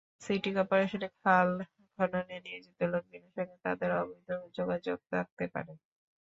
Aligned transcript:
City 0.21 0.49
করপোরেশনের 0.55 1.11
খাল 1.19 1.49
খননে 1.99 2.37
নিয়োজিত 2.45 2.79
লোকজনের 2.93 3.31
সঙ্গে 3.35 3.55
তাঁদের 3.65 3.89
অবৈধ 3.99 4.27
যোগাসাজশ 4.55 5.01
থাকতে 5.11 5.45
পারে। 5.53 5.71